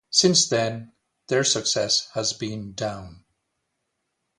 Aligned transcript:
Since 0.09 0.49
then 0.49 0.93
their 1.27 1.43
success 1.43 2.07
has 2.15 2.33
been 2.33 2.73
down. 2.73 3.23